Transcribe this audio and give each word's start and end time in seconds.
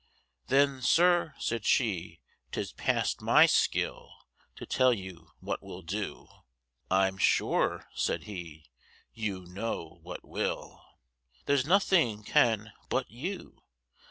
Then 0.47 0.81
Sir, 0.81 1.35
said 1.37 1.63
she, 1.63 2.21
'tis 2.51 2.71
past 2.73 3.21
my 3.21 3.45
skill, 3.45 4.11
To 4.55 4.65
tell 4.65 4.91
you 4.91 5.27
what 5.41 5.61
will 5.61 5.83
do; 5.83 6.27
I'm 6.89 7.19
sure, 7.19 7.85
said 7.93 8.23
he, 8.23 8.71
you 9.13 9.45
know 9.45 9.99
what 10.01 10.25
will; 10.27 10.83
There's 11.45 11.67
nothing 11.67 12.23
can 12.23 12.71
but 12.89 13.11
you. 13.11 13.61